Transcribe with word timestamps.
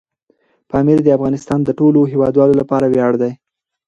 پامیر 0.69 0.99
د 1.03 1.07
افغانستان 1.17 1.59
د 1.63 1.69
ټولو 1.79 1.99
هیوادوالو 2.11 2.59
لپاره 2.61 2.85
ویاړ 2.93 3.13
دی. 3.21 3.31